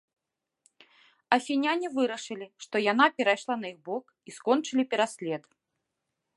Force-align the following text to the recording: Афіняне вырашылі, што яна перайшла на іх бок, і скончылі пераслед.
Афіняне 1.37 1.87
вырашылі, 1.97 2.47
што 2.67 2.75
яна 2.91 3.05
перайшла 3.17 3.55
на 3.61 3.67
іх 3.73 3.79
бок, 3.91 4.05
і 4.31 4.37
скончылі 4.39 4.83
пераслед. 4.95 5.43